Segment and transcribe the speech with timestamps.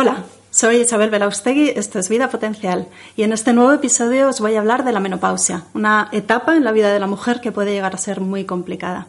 [0.00, 0.22] Hola,
[0.52, 4.60] soy Isabel Belaustegui, esto es Vida Potencial y en este nuevo episodio os voy a
[4.60, 7.96] hablar de la menopausia, una etapa en la vida de la mujer que puede llegar
[7.96, 9.08] a ser muy complicada.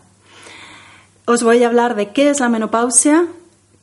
[1.25, 3.27] Os voy a hablar de qué es la menopausia,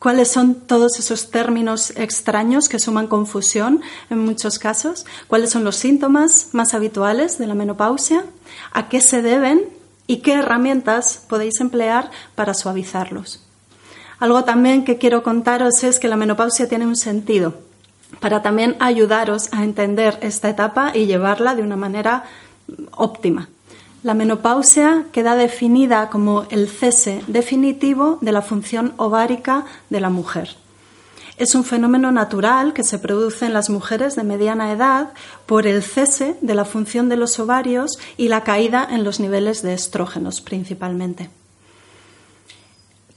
[0.01, 5.77] cuáles son todos esos términos extraños que suman confusión en muchos casos, cuáles son los
[5.77, 8.25] síntomas más habituales de la menopausia,
[8.73, 9.63] a qué se deben
[10.09, 13.46] y qué herramientas podéis emplear para suavizarlos.
[14.19, 17.55] Algo también que quiero contaros es que la menopausia tiene un sentido
[18.21, 22.25] para también ayudaros a entender esta etapa y llevarla de una manera
[22.93, 23.49] óptima.
[24.03, 30.57] La menopausia queda definida como el cese definitivo de la función ovárica de la mujer.
[31.39, 35.11] Es un fenómeno natural que se produce en las mujeres de mediana edad
[35.45, 39.61] por el cese de la función de los ovarios y la caída en los niveles
[39.63, 41.29] de estrógenos principalmente.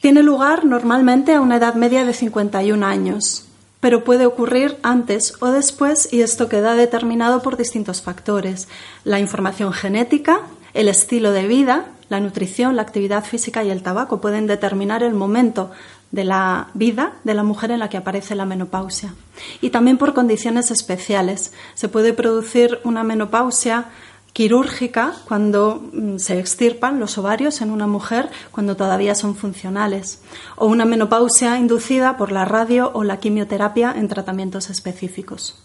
[0.10, 3.46] Tiene lugar normalmente a una edad media de 51 años,
[3.80, 8.68] pero puede ocurrir antes o después y esto queda determinado por distintos factores.
[9.04, 10.40] La información genética,
[10.74, 15.14] el estilo de vida, la nutrición, la actividad física y el tabaco pueden determinar el
[15.14, 15.70] momento
[16.10, 19.14] de la vida de la mujer en la que aparece la menopausia.
[19.62, 21.54] Y también por condiciones especiales.
[21.76, 23.86] Se puede producir una menopausia
[24.34, 30.22] quirúrgica cuando mm, se extirpan los ovarios en una mujer cuando todavía son funcionales,
[30.56, 35.64] o una menopausia inducida por la radio o la quimioterapia en tratamientos específicos.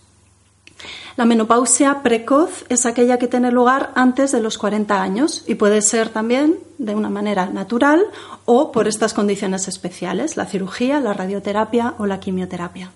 [1.17, 5.81] La menopausia precoz es aquella que tiene lugar antes de los 40 años y puede
[5.81, 8.05] ser también de una manera natural
[8.45, 12.91] o por estas condiciones especiales, la cirugía, la radioterapia o la quimioterapia.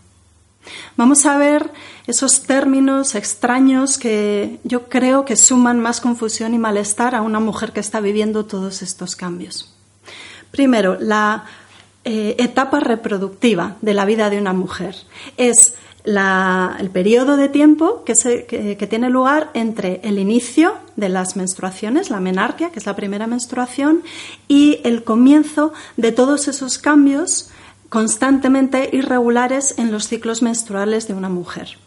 [0.97, 1.70] Vamos a ver
[2.06, 7.73] esos términos extraños que yo creo que suman más confusión y malestar a una mujer
[7.73, 9.75] que está viviendo todos estos cambios.
[10.50, 11.45] Primero, la
[12.05, 14.97] eh, etapa reproductiva de la vida de una mujer
[15.37, 18.15] es el periodo de tiempo que,
[18.78, 23.27] que, tiene lugar entre el inicio de las menstruaciones, la menarquia, que es la primera
[23.27, 24.03] menstruación,
[24.47, 27.50] y el comienzo de todos esos cambios
[27.88, 31.78] constantemente irregulares en los ciclos menstruales de una mujer.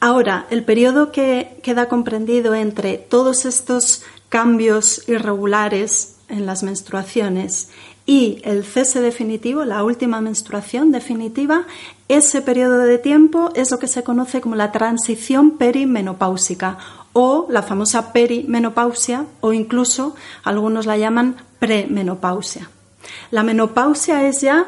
[0.00, 7.70] Ahora, el periodo que queda comprendido entre todos estos cambios irregulares en las menstruaciones
[8.06, 11.66] y el cese definitivo, la última menstruación definitiva,
[12.08, 16.76] ese periodo de tiempo es lo que se conoce como la transición perimenopáusica
[17.14, 22.68] o la famosa perimenopausia o incluso algunos la llaman premenopausia.
[23.30, 24.66] La menopausia es ya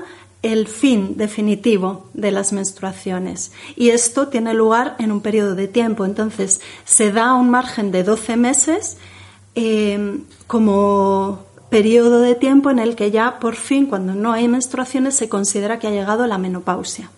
[0.53, 3.53] el fin definitivo de las menstruaciones.
[3.77, 6.05] Y esto tiene lugar en un periodo de tiempo.
[6.05, 8.97] Entonces, se da un margen de 12 meses
[9.55, 15.15] eh, como periodo de tiempo en el que ya por fin, cuando no hay menstruaciones,
[15.15, 17.11] se considera que ha llegado la menopausia.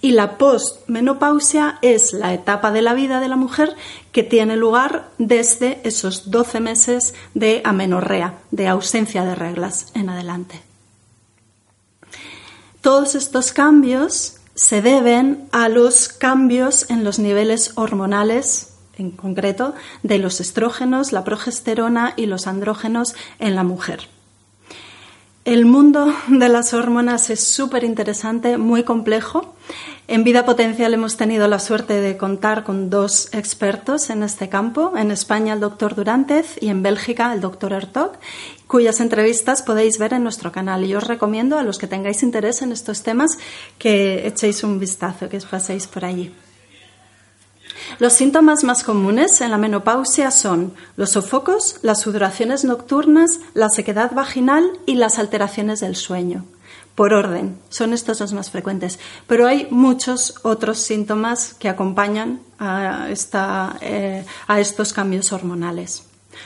[0.00, 3.74] Y la postmenopausia es la etapa de la vida de la mujer
[4.10, 10.71] que tiene lugar desde esos 12 meses de amenorrea, de ausencia de reglas en adelante.
[12.82, 20.18] Todos estos cambios se deben a los cambios en los niveles hormonales, en concreto, de
[20.18, 24.08] los estrógenos, la progesterona y los andrógenos en la mujer.
[25.44, 29.54] El mundo de las hormonas es súper interesante, muy complejo.
[30.08, 34.94] En Vida Potencial hemos tenido la suerte de contar con dos expertos en este campo,
[34.96, 38.14] en España el doctor Durantez y en Bélgica el doctor Ertog,
[38.66, 40.84] cuyas entrevistas podéis ver en nuestro canal.
[40.84, 43.38] Y os recomiendo a los que tengáis interés en estos temas
[43.78, 46.34] que echéis un vistazo, que os paséis por allí.
[48.00, 54.12] Los síntomas más comunes en la menopausia son los sofocos, las sudoraciones nocturnas, la sequedad
[54.12, 56.44] vaginal y las alteraciones del sueño.
[57.02, 59.00] Por orden, son estos los más frecuentes.
[59.26, 63.08] Pero hay muchos otros síntomas que acompañan a,
[63.80, 64.24] eh,
[64.56, 66.04] estos cambios hormonales,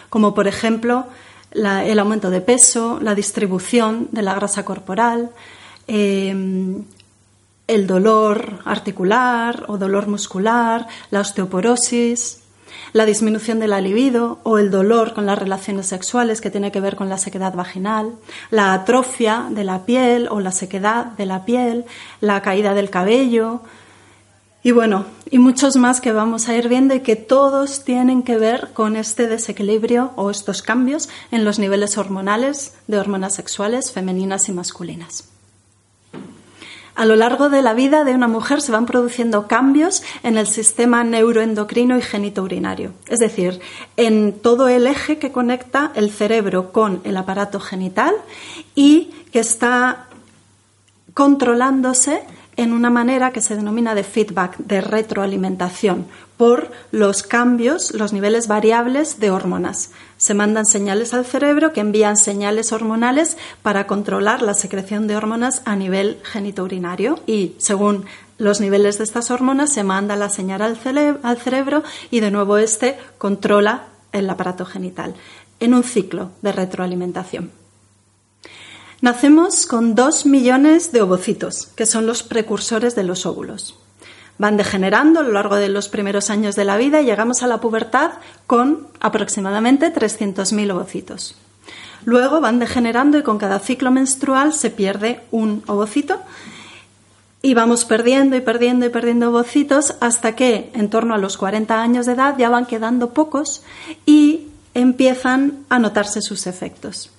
[0.08, 1.08] como por ejemplo
[1.50, 5.30] el aumento de peso, la distribución de la grasa corporal,
[5.88, 6.34] eh,
[7.66, 12.45] el dolor articular o dolor muscular, la osteoporosis,
[12.92, 16.80] la disminución de la libido o el dolor con las relaciones sexuales que tiene que
[16.80, 18.12] ver con la sequedad vaginal,
[18.50, 21.84] la atrofia de la piel o la sequedad de la piel,
[22.20, 23.62] la caída del cabello
[24.66, 28.36] y bueno, y muchos más que vamos a ir viendo y que todos tienen que
[28.36, 34.48] ver con este desequilibrio o estos cambios en los niveles hormonales de hormonas sexuales femeninas
[34.48, 35.35] y masculinas.
[36.96, 40.46] A lo largo de la vida de una mujer se van produciendo cambios en el
[40.46, 43.60] sistema neuroendocrino y genitourinario, es decir,
[43.98, 48.14] en todo el eje que conecta el cerebro con el aparato genital
[48.74, 50.06] y que está
[51.12, 52.22] controlándose
[52.56, 56.06] en una manera que se denomina de feedback, de retroalimentación,
[56.36, 59.90] por los cambios, los niveles variables de hormonas.
[60.16, 65.62] Se mandan señales al cerebro que envían señales hormonales para controlar la secreción de hormonas
[65.64, 68.04] a nivel genitourinario y según
[68.38, 70.76] los niveles de estas hormonas se manda la señal al,
[71.38, 75.14] cerebro y de nuevo este controla el aparato genital
[75.58, 77.65] en un ciclo de retroalimentación.
[79.02, 83.76] Nacemos con dos millones de ovocitos, que son los precursores de los óvulos.
[84.38, 87.46] Van degenerando a lo largo de los primeros años de la vida y llegamos a
[87.46, 88.12] la pubertad
[88.46, 91.34] con aproximadamente 300.000 ovocitos.
[92.06, 96.20] Luego van degenerando y con cada ciclo menstrual se pierde un ovocito
[97.42, 101.82] y vamos perdiendo y perdiendo y perdiendo ovocitos hasta que en torno a los 40
[101.82, 103.62] años de edad ya van quedando pocos
[104.06, 107.10] y empiezan a notarse sus efectos.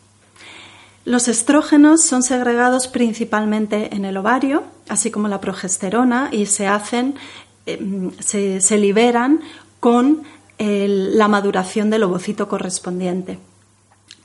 [1.07, 7.15] Los estrógenos son segregados principalmente en el ovario, así como la progesterona, y se hacen,
[7.65, 9.39] em, se, liberan
[9.79, 10.23] con
[10.59, 13.39] la maduración del ovocito correspondiente.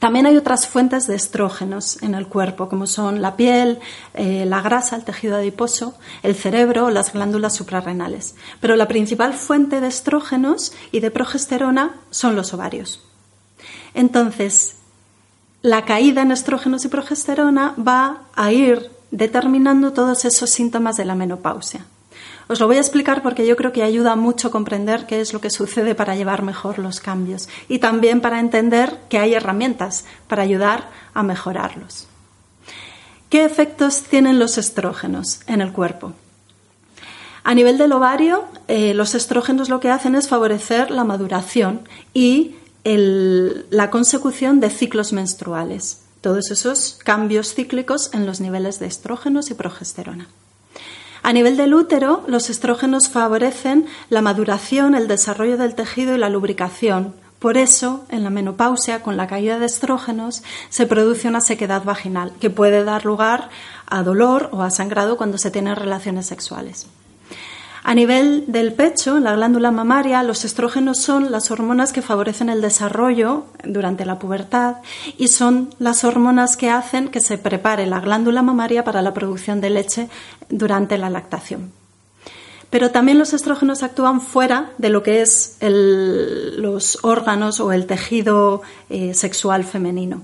[0.00, 3.78] También hay otras fuentes de estrógenos en el cuerpo, como son la piel,
[4.14, 5.94] eh, la grasa, el tejido adiposo,
[6.24, 8.34] el cerebro o las glándulas suprarrenales.
[8.60, 13.04] Pero la principal fuente de estrógenos y de progesterona son los ovarios.
[13.94, 14.81] Entonces,
[15.62, 21.14] la caída en estrógenos y progesterona va a ir determinando todos esos síntomas de la
[21.14, 21.86] menopausia.
[22.48, 25.32] Os lo voy a explicar porque yo creo que ayuda mucho a comprender qué es
[25.32, 30.04] lo que sucede para llevar mejor los cambios y también para entender que hay herramientas
[30.26, 32.08] para ayudar a mejorarlos.
[33.30, 36.12] ¿Qué efectos tienen los estrógenos en el cuerpo?
[37.44, 42.56] A nivel del ovario, eh, los estrógenos lo que hacen es favorecer la maduración y
[42.84, 49.54] la consecución de ciclos menstruales, todos esos cambios cíclicos en los niveles de estrógenos y
[49.54, 50.28] progesterona.
[51.22, 56.28] A nivel del útero, los estrógenos favorecen la maduración, el desarrollo del tejido y la
[56.28, 57.14] lubricación.
[57.38, 62.32] Por eso, en la menopausia, con la caída de estrógenos, se produce una sequedad vaginal
[62.40, 63.50] que puede dar lugar
[63.86, 66.86] a dolor o a sangrado cuando se tienen relaciones sexuales.
[67.84, 72.60] A nivel del pecho, la glándula mamaria, los estrógenos son las hormonas que favorecen el
[72.60, 74.76] desarrollo durante la pubertad
[75.18, 79.60] y son las hormonas que hacen que se prepare la glándula mamaria para la producción
[79.60, 80.08] de leche
[80.48, 81.72] durante la lactación.
[82.70, 88.62] Pero también los estrógenos actúan fuera de lo que es los órganos o el tejido
[88.90, 90.22] eh, sexual femenino.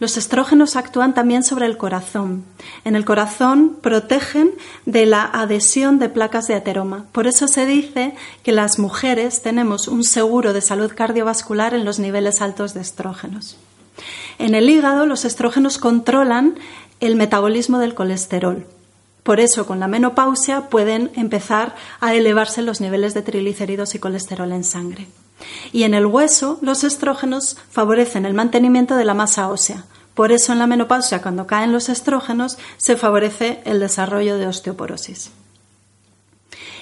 [0.00, 2.44] Los estrógenos actúan también sobre el corazón.
[2.84, 4.52] En el corazón protegen
[4.86, 7.06] de la adhesión de placas de ateroma.
[7.10, 8.14] Por eso se dice
[8.44, 13.56] que las mujeres tenemos un seguro de salud cardiovascular en los niveles altos de estrógenos.
[14.38, 16.54] En el hígado los estrógenos controlan
[17.00, 18.66] el metabolismo del colesterol.
[19.24, 24.52] Por eso, con la menopausia pueden empezar a elevarse los niveles de triglicéridos y colesterol
[24.52, 25.08] en sangre.
[25.72, 29.84] Y en el hueso, los estrógenos favorecen el mantenimiento de la masa ósea.
[30.14, 35.30] Por eso, en la menopausia, cuando caen los estrógenos, se favorece el desarrollo de osteoporosis.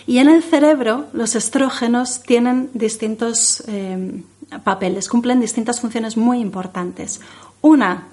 [0.07, 4.23] Y en el cerebro, los estrógenos tienen distintos eh,
[4.63, 7.21] papeles, cumplen distintas funciones muy importantes.
[7.61, 8.07] Una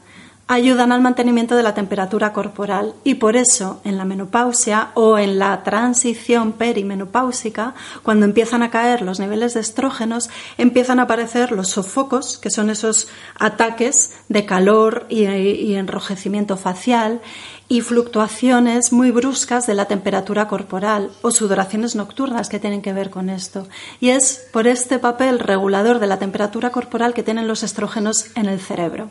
[0.53, 5.39] ayudan al mantenimiento de la temperatura corporal y por eso en la menopausia o en
[5.39, 7.73] la transición perimenopáusica,
[8.03, 12.69] cuando empiezan a caer los niveles de estrógenos, empiezan a aparecer los sofocos, que son
[12.69, 17.21] esos ataques de calor y, y enrojecimiento facial
[17.67, 23.09] y fluctuaciones muy bruscas de la temperatura corporal o sudoraciones nocturnas que tienen que ver
[23.09, 23.67] con esto.
[23.99, 28.45] Y es por este papel regulador de la temperatura corporal que tienen los estrógenos en
[28.45, 29.09] el cerebro.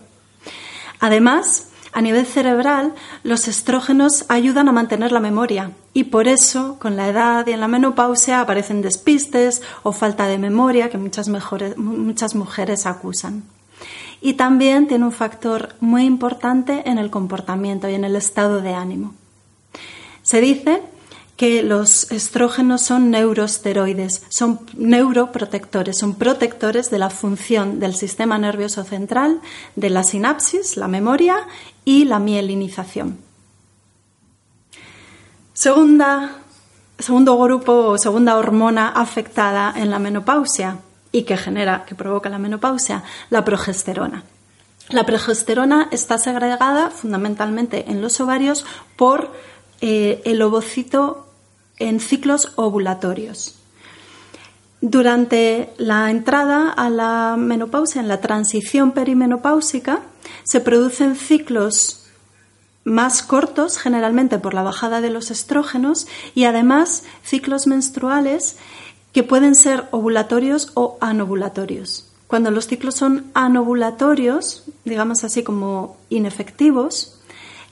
[1.03, 2.95] Además, a nivel cerebral,
[3.25, 7.59] los estrógenos ayudan a mantener la memoria y por eso, con la edad y en
[7.59, 11.29] la menopausia, aparecen despistes o falta de memoria que muchas,
[12.37, 13.43] mujeres acusan.
[14.21, 18.75] Y también tiene un factor muy importante en el comportamiento y en el estado de
[18.75, 19.13] ánimo.
[20.23, 20.83] Se dice
[21.43, 28.85] que los estrógenos son neurosteroides, son neuroprotectores, son protectores de la función del sistema nervioso
[28.85, 29.41] central,
[29.75, 31.49] de la sinapsis, la memoria
[31.85, 33.19] y la mielinización.
[35.53, 36.37] Segunda,
[37.01, 40.79] segundo grupo o segunda hormona afectada en la menopausia
[41.11, 44.23] y que genera, que provoca la menopausia, la progesterona.
[44.91, 49.33] La progesterona está segregada fundamentalmente en los ovarios por
[49.81, 51.32] eh, el ovocito
[51.89, 53.57] en ciclos ovulatorios.
[54.81, 60.01] Durante la entrada a la menopausia, en la transición perimenopáusica,
[60.45, 62.07] se producen ciclos
[62.85, 68.57] más cortos generalmente por la bajada de los estrógenos y además ciclos menstruales
[69.13, 72.09] que pueden ser ovulatorios o anovulatorios.
[72.27, 77.22] Cuando los ciclos son anovulatorios, digamos así como inefectivos,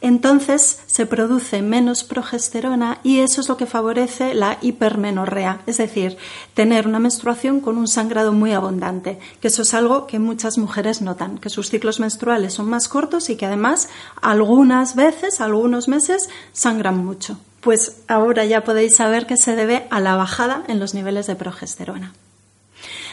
[0.00, 6.16] entonces se produce menos progesterona y eso es lo que favorece la hipermenorrea, es decir,
[6.54, 11.02] tener una menstruación con un sangrado muy abundante, que eso es algo que muchas mujeres
[11.02, 13.88] notan, que sus ciclos menstruales son más cortos y que además
[14.22, 17.38] algunas veces, algunos meses, sangran mucho.
[17.60, 21.36] Pues ahora ya podéis saber que se debe a la bajada en los niveles de
[21.36, 22.14] progesterona.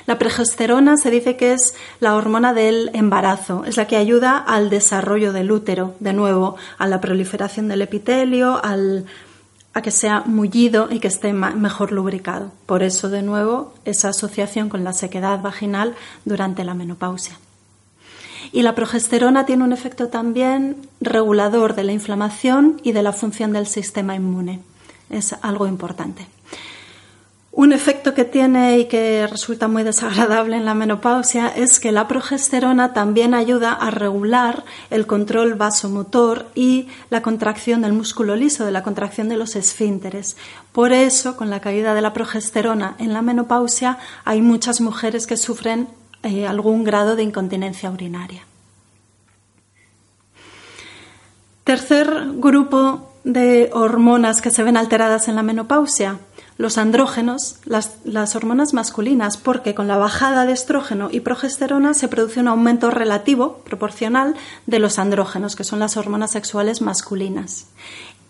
[0.07, 4.69] La progesterona se dice que es la hormona del embarazo, es la que ayuda al
[4.69, 11.01] desarrollo del útero, de nuevo, a la proliferación del epitelio, a que sea mullido y
[11.01, 12.53] que esté mejor lubricado.
[12.65, 17.37] Por eso, de nuevo, esa asociación con la sequedad vaginal durante la menopausia.
[18.53, 23.51] Y la progesterona tiene un efecto también regulador de la inflamación y de la función
[23.51, 24.61] del sistema inmune.
[25.09, 26.27] Es algo importante.
[27.57, 32.07] Un efecto que tiene y que resulta muy desagradable en la menopausia es que la
[32.07, 38.71] progesterona también ayuda a regular el control vasomotor y la contracción del músculo liso, de
[38.71, 40.37] la contracción de los esfínteres.
[40.71, 45.35] Por eso, con la caída de la progesterona en la menopausia, hay muchas mujeres que
[45.35, 45.87] sufren
[46.21, 48.43] eh, algún grado de incontinencia urinaria.
[51.63, 56.19] Tercer grupo de hormonas que se ven alteradas en la menopausia,
[56.57, 62.39] los andrógenos, las, hormonas masculinas, porque con la bajada de estrógeno y progesterona se produce
[62.39, 64.35] un aumento relativo, proporcional,
[64.65, 67.67] de los andrógenos, que son las hormonas sexuales masculinas.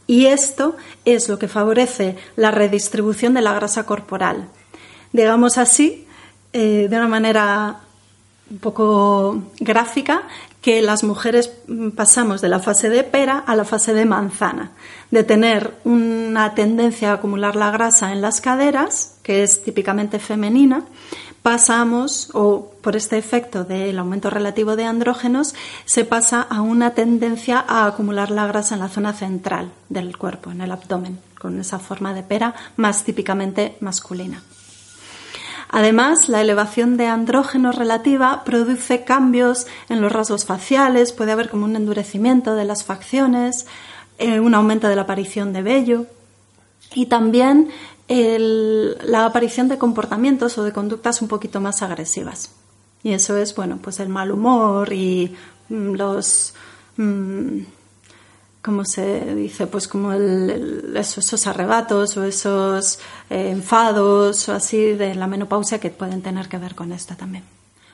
[0.08, 4.50] Y esto es lo que favorece la redistribución de la grasa corporal.
[5.14, 6.06] Digamos así,
[6.54, 7.82] eh, de una manera
[8.50, 10.24] un poco gráfica,
[10.62, 11.52] que las mujeres
[11.96, 14.72] pasamos de la fase de pera a la fase de manzana,
[15.12, 20.84] de tener una tendencia a acumular la grasa en las caderas, que es típicamente femenina,
[21.42, 27.64] pasamos, o por este efecto del aumento relativo de andrógenos, se pasa a una tendencia
[27.66, 31.80] a acumular la grasa en la zona central del cuerpo, en el abdomen, con esa
[31.80, 34.44] forma de pera más típicamente masculina.
[35.70, 41.66] Además, la elevación de andrógeno relativa produce cambios en los rasgos faciales, puede haber como
[41.66, 43.66] un endurecimiento de las facciones,
[44.18, 46.06] eh, un aumento de la aparición de vello
[46.96, 47.70] y también
[48.10, 52.52] la aparición de comportamientos o de conductas un poquito más agresivas.
[53.04, 55.36] Y eso es, bueno, pues el mal humor y
[55.70, 56.54] mm, los
[56.96, 57.60] mm,
[58.68, 59.66] ¿cómo se dice?
[59.66, 66.22] Pues como esos, arrebatos o esos eh, enfados o así de la menopausia que pueden
[66.22, 67.46] tener que ver con esta también.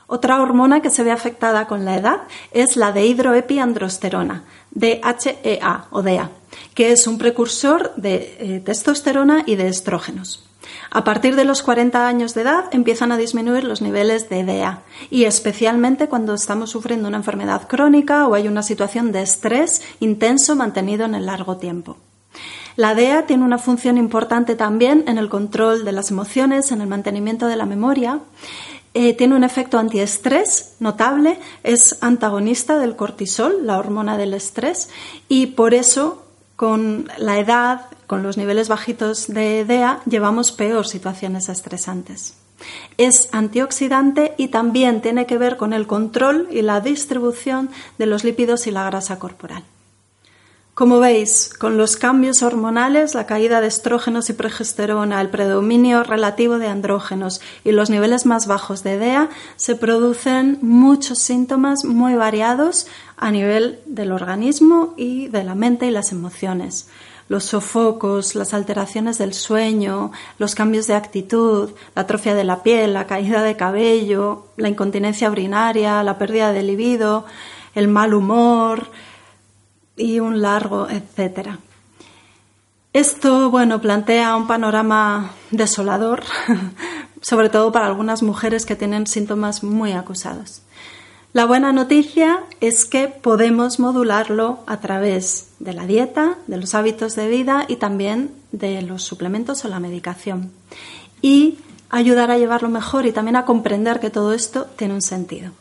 [0.07, 6.01] Otra hormona que se ve afectada con la edad es la de hidroepiandrosterona, DHEA o
[6.01, 6.31] DEA,
[6.73, 10.49] que es un precursor de eh, testosterona y de estrógenos.
[10.91, 14.81] A partir de los 40 años de edad empiezan a disminuir los niveles de DEA
[15.09, 20.55] y especialmente cuando estamos sufriendo una enfermedad crónica o hay una situación de estrés intenso
[20.55, 21.97] mantenido en el largo tiempo.
[22.75, 26.87] La DEA tiene una función importante también en el control de las emociones, en el
[26.87, 28.19] mantenimiento de la memoria.
[28.95, 34.89] Eh, tiene un efecto antiestrés notable, es antagonista del cortisol, la hormona del estrés,
[35.27, 36.23] y por eso
[36.55, 42.35] con la edad, con los niveles bajitos de DEA, llevamos peor situaciones estresantes.
[42.99, 48.23] Es antioxidante y también tiene que ver con el control y la distribución de los
[48.23, 49.63] lípidos y la grasa corporal.
[50.75, 56.59] Como veis, con los cambios hormonales, la caída de estrógenos y progesterona, el predominio relativo
[56.59, 62.85] de andrógenos y los niveles más bajos de DEA, se producen muchos síntomas muy variados
[63.17, 66.89] a nivel del organismo y de la mente y las emociones.
[67.29, 72.93] Los sofocos, las alteraciones del sueño, los cambios de actitud, la atrofia de la piel,
[72.93, 77.25] la caída de cabello, la incontinencia urinaria, la pérdida de libido,
[77.75, 78.89] el mal humor,
[79.95, 81.59] y un largo etcétera.
[82.93, 86.23] Esto, bueno, plantea un panorama desolador,
[87.21, 90.61] sobre todo para algunas mujeres que tienen síntomas muy acusados.
[91.33, 97.15] La buena noticia es que podemos modularlo a través de la dieta, de los hábitos
[97.15, 100.51] de vida y también de los suplementos o la medicación.
[101.23, 101.57] Y
[101.89, 105.51] ayudar a llevarlo mejor y también a comprender que todo esto tiene un sentido.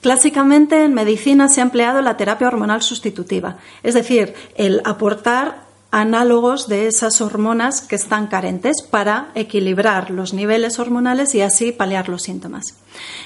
[0.00, 5.65] Clásicamente en medicina se ha empleado la terapia hormonal sustitutiva, es decir, el aportar
[5.96, 12.10] análogos de esas hormonas que están carentes para equilibrar los niveles hormonales y así paliar
[12.10, 12.74] los síntomas.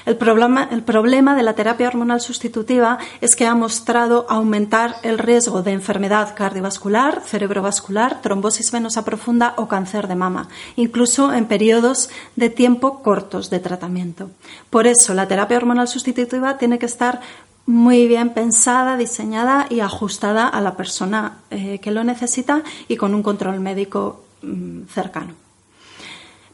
[0.05, 5.17] El problema, el problema, de la terapia hormonal sustitutiva es que ha mostrado aumentar el
[5.17, 10.47] riesgo de enfermedad cardiovascular, cerebrovascular, trombosis venosa profunda o cáncer de mama,
[10.77, 14.31] incluso en periodos de tiempo cortos de tratamiento.
[14.69, 17.19] Por eso, la terapia hormonal sustitutiva tiene que estar
[17.65, 23.13] muy bien pensada, diseñada y ajustada a la persona eh, que lo necesita y con
[23.13, 25.33] un control médico mm, cercano.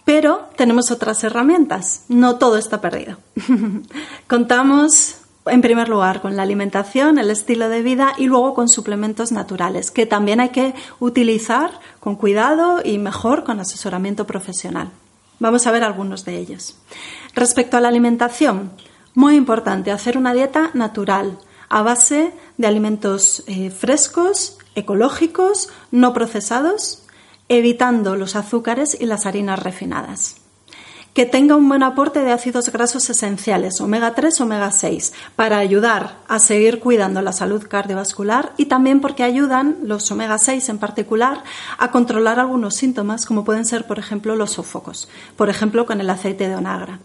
[0.05, 3.17] Pero tenemos otras herramientas, no todo está perdido.
[4.27, 9.31] Contamos en primer lugar con la alimentación, el estilo de vida y luego con suplementos
[9.31, 14.91] naturales, que también hay que utilizar con cuidado y mejor con asesoramiento profesional.
[15.39, 16.77] Vamos a ver algunos de ellos.
[17.35, 18.71] Respecto a la alimentación,
[19.17, 27.01] muy importante hacer una dieta natural, a base de alimentos eh, frescos, ecológicos, no procesados
[27.49, 30.35] evitando los azúcares y las harinas refinadas.
[31.15, 36.19] Que tenga un buen aporte de ácidos grasos esenciales, omega 3, omega 6, para ayudar
[36.27, 41.43] a seguir cuidando la salud cardiovascular y también porque ayudan, los omega 6 en particular,
[41.79, 46.09] a controlar algunos síntomas, como pueden ser, por ejemplo, los sofocos, por ejemplo, con el
[46.11, 46.99] aceite de onagra.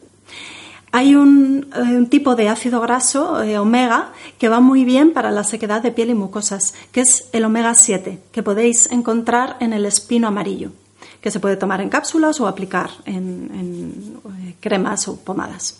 [0.94, 5.42] Hay un, eh, tipo de ácido graso, eh, omega, que va muy bien para la
[5.42, 9.86] sequedad de piel y mucosas, que es el omega 7, que podéis encontrar en el
[9.86, 10.70] espino amarillo,
[11.22, 15.78] que se puede tomar en cápsulas o aplicar en, eh, cremas o pomadas.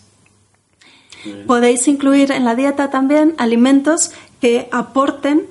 [1.45, 5.45] Podéis incluir en la dieta también alimentos que aporten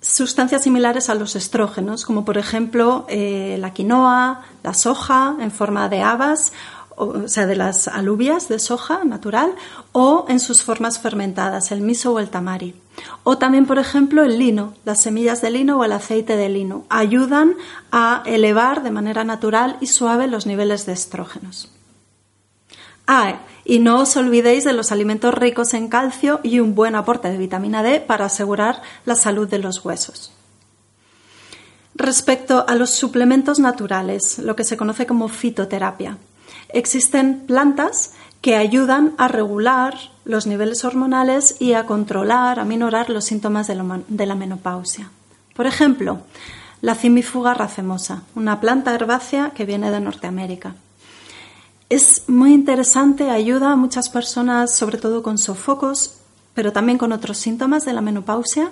[0.00, 6.02] sustancias similares a los estrógenos, como por ejemplo la quinoa, la soja en forma de
[6.02, 6.52] habas
[6.96, 9.54] o sea, de las alubias de soja natural,
[9.92, 12.74] o en sus formas fermentadas, el miso o el tamari.
[13.22, 16.84] O también, por ejemplo, el lino, las semillas de lino o el aceite de lino.
[16.88, 17.54] Ayudan
[17.92, 21.70] a elevar de manera natural y suave los niveles de estrógenos.
[23.06, 27.30] Ah, y no os olvidéis de los alimentos ricos en calcio y un buen aporte
[27.30, 30.32] de vitamina D para asegurar la salud de los huesos.
[31.94, 36.18] Respecto a los suplementos naturales, lo que se conoce como fitoterapia,
[36.68, 43.24] existen plantas que ayudan a regular los niveles hormonales y a controlar, a minorar los
[43.24, 45.10] síntomas de la menopausia.
[45.54, 46.20] Por ejemplo,
[46.80, 50.74] la cimifuga racemosa, una planta herbácea que viene de Norteamérica.
[51.88, 56.16] Es muy interesante, ayuda a muchas personas, sobre todo con sofocos,
[56.54, 58.70] pero también con otros síntomas de la menopausia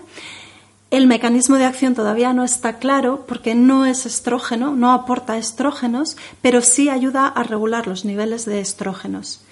[0.96, 6.16] el mecanismo de acción todavía no está claro porque no es estrógeno, no aporta estrógenos,
[6.40, 9.44] pero sí ayuda a regular los niveles de estrógenos.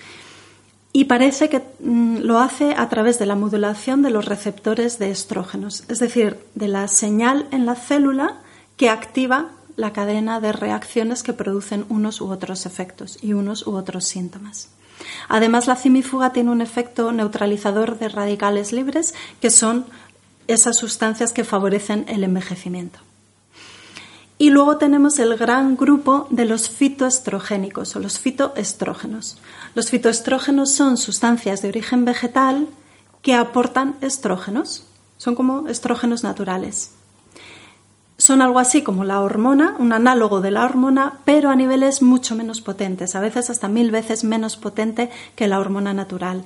[0.92, 5.10] Y parece que mm, lo hace a través de la modulación de los receptores de
[5.10, 8.36] estrógenos, es decir, de la señal en la célula
[8.76, 13.74] que activa la cadena de reacciones que producen unos u otros efectos y unos u
[13.74, 14.68] otros síntomas.
[15.28, 19.86] Además, la cimifuga tiene un efecto neutralizador de radicales libres que son
[20.48, 22.98] esas sustancias que favorecen el envejecimiento.
[24.38, 29.38] Y luego tenemos el gran grupo de los fitoestrogénicos o los fitoestrógenos.
[29.74, 32.66] Los fitoestrógenos son sustancias de origen vegetal
[33.22, 34.84] que aportan estrógenos.
[35.16, 36.90] Son como estrógenos naturales.
[38.18, 42.34] Son algo así como la hormona, un análogo de la hormona, pero a niveles mucho
[42.34, 46.44] menos potentes, a veces hasta mil veces menos potente que la hormona natural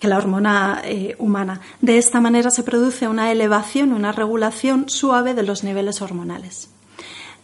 [0.00, 1.60] que la hormona eh, humana.
[1.80, 6.68] De esta manera se produce una elevación, una regulación suave de los niveles hormonales.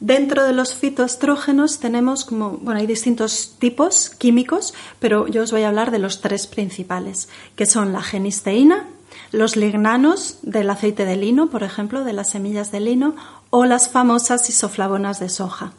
[0.00, 5.62] Dentro de los fitoestrógenos tenemos como, bueno, hay distintos tipos químicos, pero yo os voy
[5.62, 8.88] a hablar de los tres principales, que son la genisteína,
[9.30, 13.14] los lignanos del aceite de lino, por ejemplo, de las semillas de lino,
[13.50, 15.72] o las famosas isoflavonas de soja.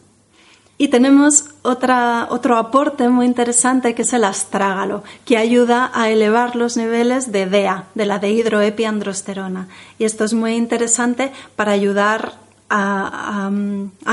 [0.77, 6.77] Y tenemos otro aporte muy interesante que es el astrágalo, que ayuda a elevar los
[6.77, 9.67] niveles de DEA, de la dehidroepiandrosterona.
[9.99, 12.33] Y esto es muy interesante para ayudar
[12.69, 13.51] a,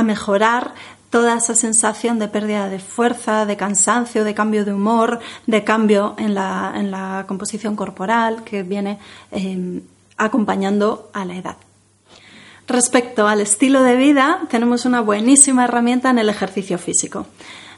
[0.05, 0.75] mejorar
[1.09, 6.15] toda esa sensación de pérdida de fuerza, de cansancio, de cambio de humor, de cambio
[6.19, 8.99] en la, composición corporal que viene
[9.33, 9.81] eh,
[10.19, 11.57] acompañando a la edad.
[12.71, 17.27] Respecto al estilo de vida, tenemos una buenísima herramienta en el ejercicio físico.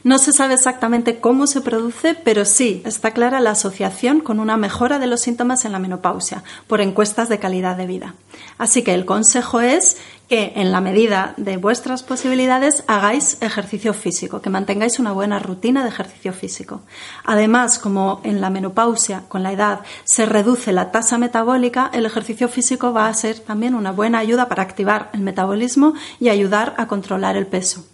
[0.05, 4.57] No se sabe exactamente cómo se produce, pero sí está clara la asociación con una
[4.57, 8.15] mejora de los síntomas en la menopausia por encuestas de calidad de vida.
[8.59, 14.43] Así que el consejo es que en la medida de vuestras posibilidades hagáis ejercicio físico,
[14.43, 16.81] que mantengáis una buena rutina de ejercicio físico.
[17.25, 22.49] Además, como en la menopausia, con la edad, se reduce la tasa metabólica, el ejercicio
[22.49, 26.89] físico va a ser también una buena ayuda para activar el metabolismo y ayudar a
[26.89, 27.85] controlar el peso.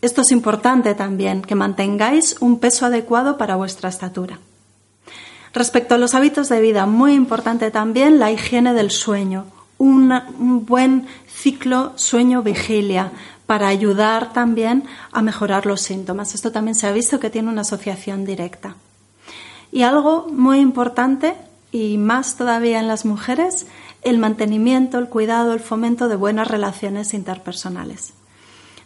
[0.00, 4.38] Esto es importante también, que mantengáis un peso adecuado para vuestra estatura.
[5.52, 9.46] Respecto a los hábitos de vida, muy importante también la higiene del sueño,
[9.78, 13.12] un buen ciclo sueño-vigilia
[13.46, 16.34] para ayudar también a mejorar los síntomas.
[16.34, 18.76] Esto también se ha visto que tiene una asociación directa.
[19.72, 21.34] Y algo muy importante,
[21.72, 23.66] y más todavía en las mujeres,
[24.02, 28.12] el mantenimiento, el cuidado, el fomento de buenas relaciones interpersonales.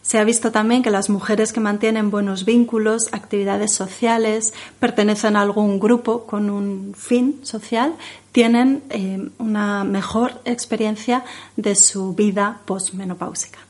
[0.02, 5.42] Se ha visto también que las mujeres que mantienen buenos vínculos, actividades sociales, pertenecen a
[5.42, 7.94] algún grupo con un fin social,
[8.32, 11.24] tienen eh, una mejor experiencia
[11.56, 13.60] de su vida postmenopáusica.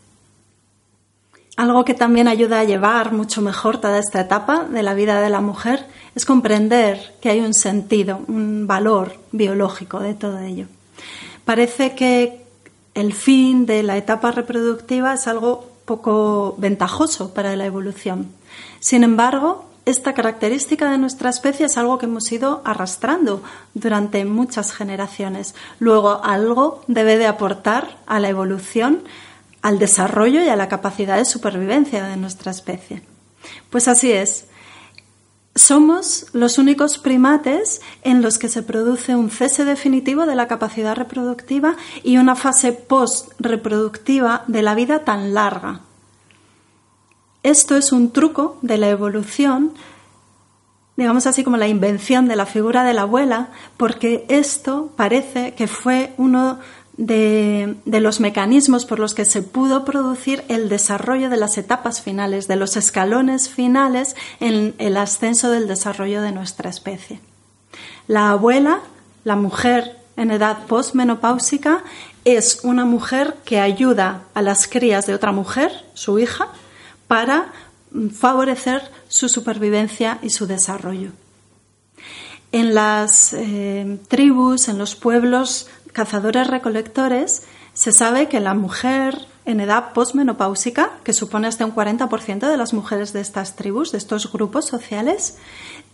[1.57, 5.29] Algo que también ayuda a llevar mucho mejor toda esta etapa de la vida de
[5.29, 10.66] la mujer es comprender que hay un sentido, un valor biológico de todo ello.
[11.45, 12.42] Parece que
[12.95, 18.31] el fin de la etapa reproductiva es algo poco ventajoso para la evolución.
[18.81, 23.42] Sin embargo, esta característica de nuestra especie es algo que hemos ido arrastrando
[23.75, 25.57] durante muchas generaciones.
[25.81, 29.03] Luego, algo debe de aportar a la evolución,
[29.61, 33.03] al desarrollo y a la capacidad de supervivencia de nuestra especie.
[33.71, 34.47] Pues así es.
[35.55, 40.97] Somos los únicos primates en los que se produce un cese definitivo de la capacidad
[40.97, 45.81] reproductiva y una fase post-reproductiva de la vida tan larga.
[47.43, 49.75] Esto es un truco de la evolución,
[50.97, 55.67] digamos así como la invención de la figura de la abuela, porque esto parece que
[55.67, 56.61] fue uno
[56.97, 62.57] los mecanismos por los que se pudo producir el desarrollo de las etapas finales, de
[62.57, 67.21] los escalones finales en el ascenso del desarrollo de nuestra especie.
[68.07, 68.81] La abuela,
[69.25, 71.83] la mujer en edad postmenopáusica,
[72.25, 76.49] es una mujer que ayuda a las crías de otra mujer, su hija,
[77.09, 77.53] para
[78.15, 81.11] favorecer su supervivencia y su desarrollo.
[82.53, 89.61] En las eh, tribus, en los pueblos cazadores recolectores, se sabe que la mujer en
[89.61, 94.31] edad posmenopáusica, que supone hasta un 40% de las mujeres de estas tribus, de estos
[94.31, 95.38] grupos sociales,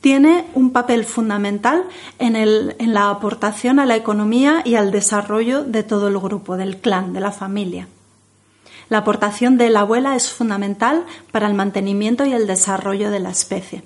[0.00, 1.84] tiene un papel fundamental
[2.18, 6.78] en, en la aportación a la economía y al desarrollo de todo el grupo, del
[6.78, 7.88] clan, de la familia.
[8.88, 13.30] La aportación de la abuela es fundamental para el mantenimiento y el desarrollo de la
[13.30, 13.82] especie.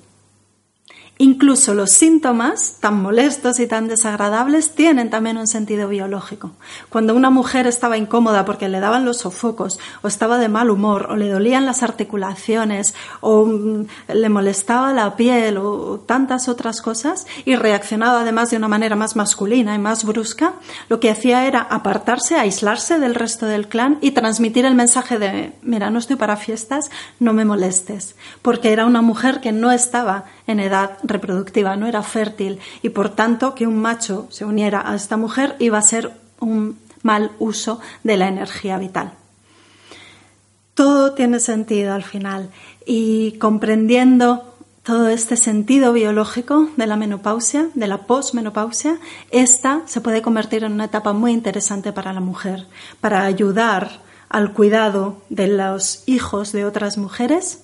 [1.19, 6.53] Incluso los síntomas tan molestos y tan desagradables tienen también un sentido biológico.
[6.89, 11.09] Cuando una mujer estaba incómoda porque le daban los sofocos o estaba de mal humor
[11.11, 17.27] o le dolían las articulaciones o mm, le molestaba la piel o tantas otras cosas
[17.45, 20.55] y reaccionaba además de una manera más masculina y más brusca,
[20.89, 25.53] lo que hacía era apartarse, aislarse del resto del clan y transmitir el mensaje de
[25.63, 30.25] mira, no estoy para fiestas, no me molestes, porque era una mujer que no estaba
[30.47, 34.95] en edad reproductiva, no era fértil y por tanto que un macho se uniera a
[34.95, 39.13] esta mujer iba a ser un mal uso de la energía vital.
[40.75, 42.51] Todo tiene sentido al final
[42.87, 44.53] y comprendiendo
[44.83, 48.99] todo este sentido biológico de la menopausia, de la posmenopausia,
[49.31, 52.67] esta se puede convertir en una etapa muy interesante para la mujer,
[53.01, 57.61] para ayudar al cuidado de los hijos de otras mujeres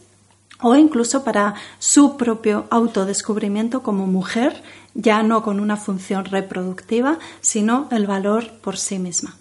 [0.61, 4.63] o incluso para su propio autodescubrimiento como mujer,
[4.95, 9.37] ya no con una función reproductiva, sino el valor por sí misma.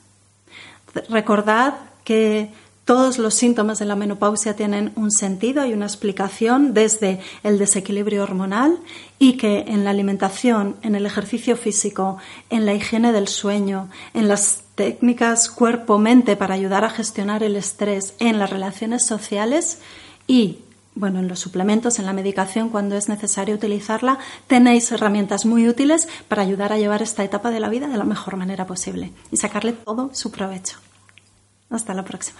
[1.09, 2.51] Recordad que
[2.87, 8.23] todos los síntomas de la menopausia tienen un sentido y una explicación desde el desequilibrio
[8.23, 8.77] hormonal
[9.19, 12.17] y que en la alimentación, en el ejercicio físico,
[12.49, 18.13] en la higiene del sueño, en las técnicas cuerpo-mente para ayudar a gestionar el estrés,
[18.19, 19.79] en las relaciones sociales
[20.25, 20.59] y
[20.97, 26.07] bueno, en los suplementos, en la medicación, cuando es necesario utilizarla, tenéis herramientas muy útiles
[26.27, 29.37] para ayudar a llevar esta etapa de la vida de la mejor manera posible y
[29.37, 30.77] sacarle todo su provecho.
[31.69, 32.39] Hasta la próxima.